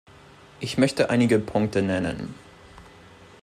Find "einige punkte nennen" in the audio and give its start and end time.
1.11-2.33